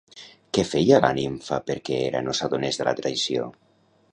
Què 0.57 0.63
feia 0.69 0.99
la 1.03 1.11
nimfa 1.17 1.59
perquè 1.67 1.99
Hera 2.07 2.25
no 2.29 2.35
s'adonés 2.39 2.81
de 2.81 2.89
la 2.89 2.95
traïció? 3.03 3.45